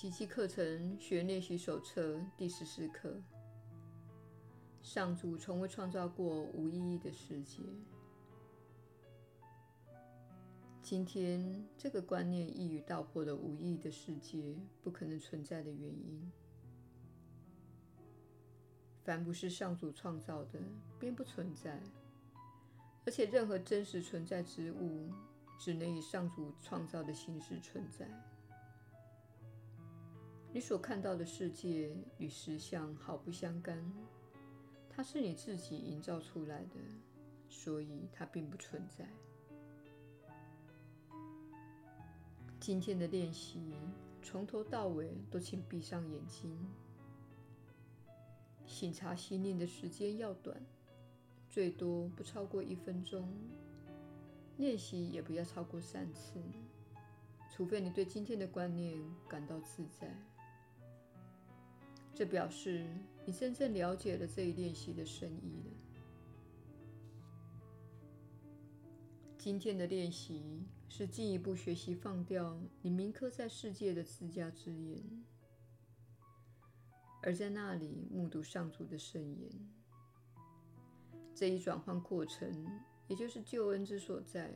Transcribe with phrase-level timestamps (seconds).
[0.00, 3.20] 奇迹课程学练习手册第十四课：
[4.80, 7.64] 上主从未创造过无意义的世界。
[10.80, 16.30] 今天，这个观念一语道破了无意义的世界不可能存在的原因。
[19.02, 20.60] 凡不是上主创造的，
[21.00, 21.82] 便不存在。
[23.04, 25.10] 而且，任何真实存在之物，
[25.58, 28.08] 只能以上主创造的形式存在。
[30.58, 33.80] 你所看到的世界与实相毫不相干，
[34.90, 36.74] 它是你自己营造出来的，
[37.48, 39.06] 所以它并不存在。
[42.58, 43.72] 今天的练习，
[44.20, 46.58] 从头到尾都请闭上眼睛。
[48.66, 50.60] 醒察心念的时间要短，
[51.48, 53.32] 最多不超过一分钟。
[54.56, 56.42] 练习也不要超过三次，
[57.48, 60.12] 除非你对今天的观念感到自在。
[62.18, 62.84] 这表示
[63.24, 65.72] 你真正了解了这一练习的深意了。
[69.38, 75.00] 今天的练习是进一步学习放掉你铭刻在世界的自家之言。
[77.22, 79.48] 而在那里目睹上主的圣言，
[81.32, 82.66] 这一转换过程，
[83.06, 84.52] 也就是救恩之所在。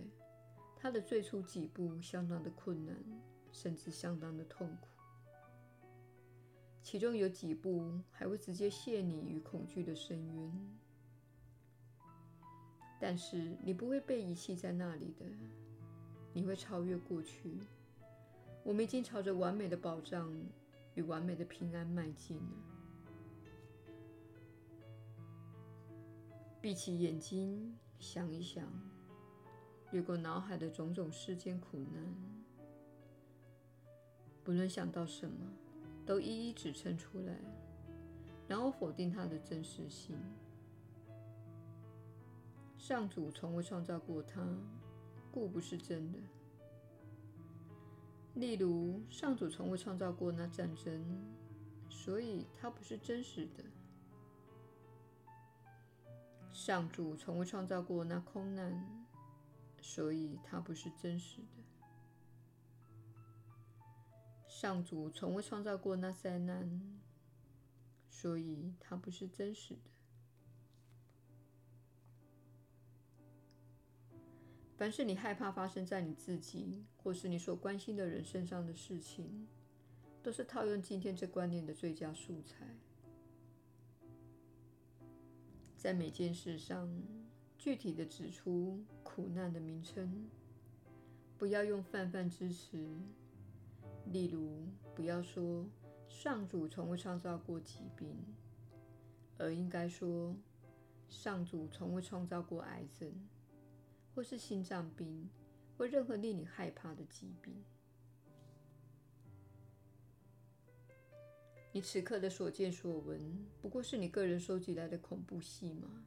[0.76, 2.96] 它的最初几步相当的困难，
[3.52, 4.88] 甚至相当的痛苦。
[6.82, 10.78] 其中有几步还会直接陷你于恐惧的深渊。
[13.00, 15.24] 但是你不会被遗弃在那里的，
[16.32, 17.58] 你会超越过去。
[18.62, 20.30] 我们已经朝着完美的保障。
[20.94, 22.42] 与完美的平安迈进了。
[26.60, 28.70] 闭起眼睛，想一想，
[29.90, 32.14] 掠过脑海的种种世间苦难，
[34.44, 35.50] 不论想到什么，
[36.04, 37.34] 都一一指称出来，
[38.48, 40.16] 然后否定它的真实性。
[42.76, 44.44] 上主从未创造过它，
[45.30, 46.18] 故不是真的。
[48.34, 51.04] 例如，上主从未创造过那战争，
[51.88, 53.62] 所以它不是真实的；
[56.52, 59.06] 上主从未创造过那空难，
[59.80, 61.61] 所以它不是真实的；
[64.62, 66.80] 上主从未创造过那灾难，
[68.08, 69.90] 所以它不是真实的。
[74.76, 79.48] 凡是你害怕发生在你自己或是你所关心的人身上的事情，
[80.22, 82.64] 都是套用今天这观念的最佳素材。
[85.76, 86.88] 在每件事上，
[87.58, 90.28] 具体的指出苦难的名称，
[91.36, 92.96] 不要用泛泛之词，
[94.10, 95.66] 例如，不要说
[96.08, 98.16] “上主从未创造过疾病”，
[99.38, 100.36] 而应该说
[101.08, 103.12] “上主从未创造过癌症”。
[104.14, 105.30] 或是心脏病，
[105.78, 107.64] 或任何令你害怕的疾病。
[111.72, 116.04] 你此刻的所见所闻，不过是你个人收集来的恐怖戏码。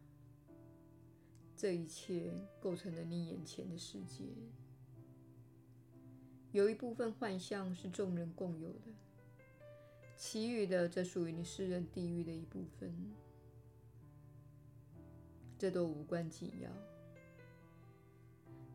[1.58, 4.26] 这一切构成了你眼前的世界。
[6.56, 8.94] 有一部分幻象是众人共有的，
[10.16, 12.96] 其余的则属于你私人地狱的一部分。
[15.58, 16.70] 这都无关紧要。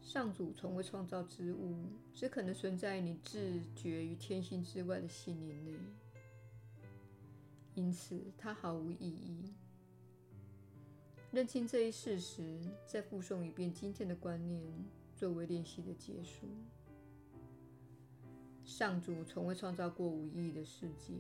[0.02, 5.72] 上主从未创造之物，只可能存在你自觉于天性之外的心灵内，
[7.72, 9.54] 因此它毫无意义。
[11.30, 14.70] 认清这一事实，再复诵一遍今天的观念，
[15.16, 16.46] 作为练习的结束。
[18.70, 21.14] 上主从未创造过无意义的世界。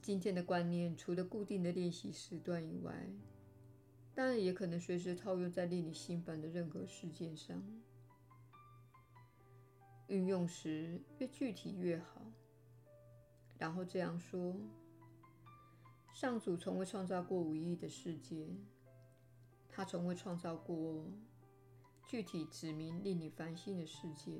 [0.00, 3.08] 今天的观念，除了固定的练习时段以外，
[4.14, 7.60] 当然，也可能随时套用在令你心烦的任何事件上。
[10.06, 12.22] 运用时越具体越好。
[13.58, 14.54] 然后这样说：
[16.14, 18.46] 上主从未创造过无意义的世界，
[19.68, 21.04] 他从未创造过
[22.10, 24.32] 具体指明令你烦心的世界，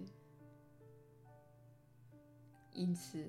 [2.73, 3.25] 因此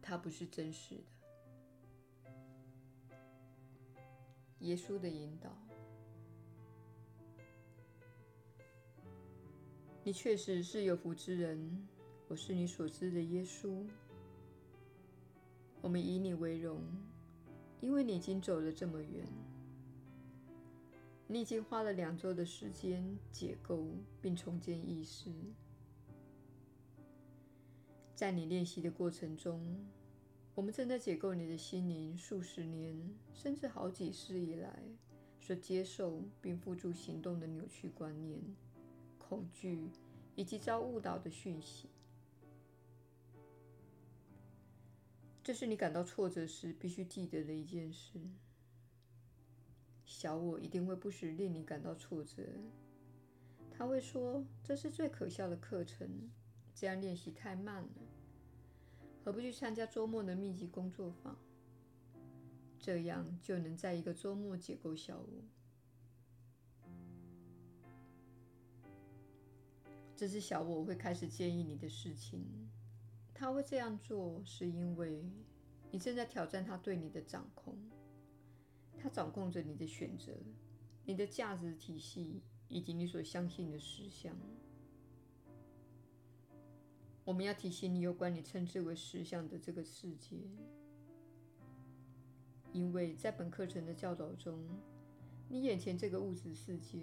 [0.00, 1.04] 它不是真实的。
[4.60, 5.54] 耶稣的引导，
[10.02, 11.86] 你确实是有福之人。
[12.28, 13.86] 我是你所知的耶稣。
[15.82, 16.82] 我们以你为荣，
[17.82, 19.49] 因为你已经走了这么远。
[21.32, 23.86] 你已经花了两周的时间解构
[24.20, 25.30] 并重建意识。
[28.16, 29.86] 在你练习的过程中，
[30.56, 33.00] 我们正在解构你的心灵数十年，
[33.32, 34.82] 甚至好几世以来
[35.38, 38.40] 所接受并付诸行动的扭曲观念、
[39.16, 39.88] 恐惧
[40.34, 41.88] 以及遭误导的讯息。
[45.44, 48.18] 这是你感到挫折时必须记得的一件事。
[50.12, 52.42] 小我一定会不时令你感到挫折，
[53.70, 56.28] 他会说：“这是最可笑的课程，
[56.74, 57.88] 这样练习太慢了，
[59.24, 61.38] 何不去参加周末的密集工作坊？
[62.76, 65.44] 这样就能在一个周末解构小我。”
[70.16, 72.68] 这是小我会开始建议你的事情。
[73.32, 75.24] 他会这样做，是因为
[75.92, 77.78] 你正在挑战他对你的掌控。
[79.02, 80.32] 他掌控着你的选择、
[81.04, 84.36] 你的价值体系以及你所相信的实相。
[87.24, 90.36] 我们要提醒你有关你称之为实相的这个世界，
[92.72, 94.58] 因为在本课程的教导中，
[95.48, 96.98] 你眼前这个物质世界，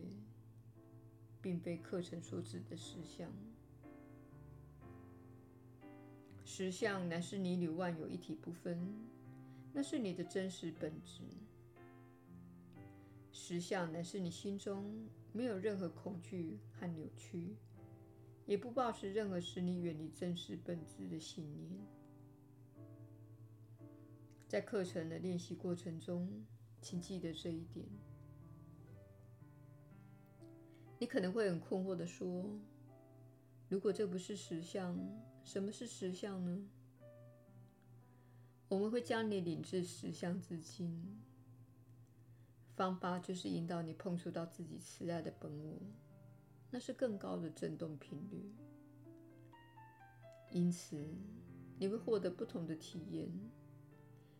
[1.42, 3.32] 并非课程所指的实相。
[6.44, 8.94] 实相乃是你与万有一体不分，
[9.74, 11.22] 那是你的真实本质。
[13.48, 17.56] 实相乃是你心中没有任何恐惧和扭曲，
[18.46, 21.72] 也不抱持任何使你远离真实本质的信念。
[24.50, 26.46] 在课程的练习过程中，
[26.82, 27.86] 请记得这一点。
[31.00, 32.60] 你可能会很困惑的说
[33.70, 35.00] ：“如果这不是实相，
[35.46, 36.70] 什么是实相呢？”
[38.68, 41.18] 我们会将你领至实相之境。
[42.78, 45.82] 方法就是引导你碰触到自己慈爱的本我，
[46.70, 48.54] 那是更高的振动频率。
[50.52, 50.96] 因此，
[51.80, 53.32] 你会获得不同的体验。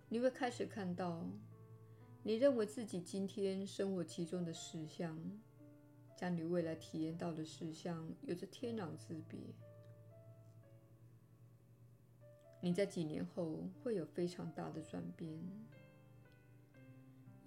[0.08, 1.28] 你会开始看到，
[2.22, 5.20] 你认为自己今天生活其中的实相，
[6.16, 9.40] 将你未来体验到的实相有着天壤之别。
[12.62, 15.42] 你在几年后会有非常大的转变。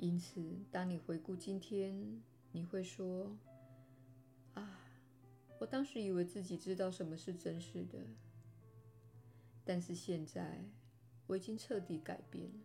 [0.02, 3.36] 因此，当你回顾今天，你会说
[4.54, 4.80] ：“啊，
[5.58, 7.98] 我当时以为自己知道什么是真实的，
[9.62, 10.64] 但是现在
[11.26, 12.60] 我已经彻底改变了。”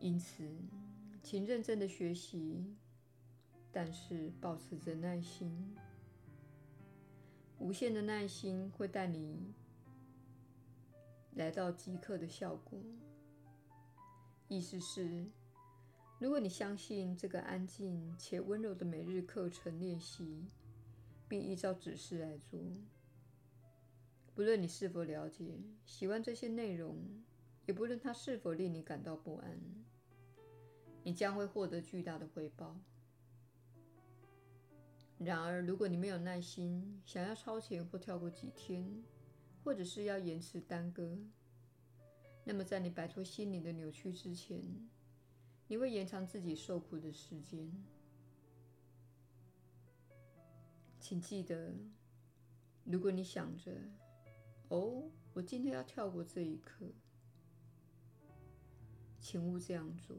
[0.00, 0.46] 因此，
[1.22, 2.76] 请认真的学习，
[3.72, 5.74] 但是保持着耐心。
[7.58, 9.54] 无限的耐心会带你
[11.36, 12.78] 来到即刻的效果。
[14.48, 15.26] 意思是，
[16.18, 20.46] 如果你相信这个安静且温柔的每日课程练习，
[21.28, 22.58] 并依照指示来做，
[24.34, 26.96] 不论你是否了解、喜欢这些内容，
[27.66, 29.60] 也不论它是否令你感到不安，
[31.02, 32.80] 你将会获得巨大的回报。
[35.18, 39.04] 然而，如果你没有耐心，想要超前或跳过几天，
[39.62, 41.18] 或者是要延迟耽搁，
[42.50, 44.64] 那么，在你摆脱心灵的扭曲之前，
[45.66, 47.70] 你会延长自己受苦的时间。
[50.98, 51.74] 请记得，
[52.84, 53.70] 如果你想着
[54.68, 56.86] “哦，我今天要跳过这一刻”，
[59.20, 60.16] 请勿这样做。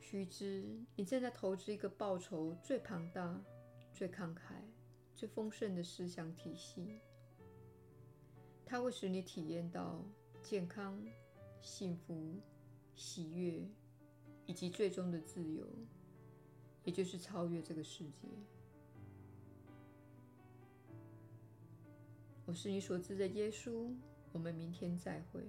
[0.00, 3.42] 须知，你正在投资一个报酬最庞大、
[3.92, 4.62] 最慷慨、
[5.16, 7.00] 最丰盛的思想体系。
[8.70, 10.04] 它会使你体验到
[10.42, 11.02] 健康、
[11.62, 12.34] 幸福、
[12.94, 13.66] 喜悦，
[14.44, 15.66] 以及最终的自由，
[16.84, 18.28] 也就是超越这个世界。
[22.44, 23.90] 我是你所知的耶稣。
[24.32, 25.40] 我们明天再会。